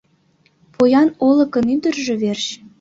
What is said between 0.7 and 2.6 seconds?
Поян Олыкын ӱдыржӧ верч